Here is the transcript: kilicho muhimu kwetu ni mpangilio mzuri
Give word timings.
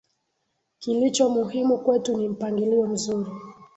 kilicho 0.79 1.29
muhimu 1.29 1.77
kwetu 1.77 2.17
ni 2.17 2.29
mpangilio 2.29 2.87
mzuri 2.87 3.31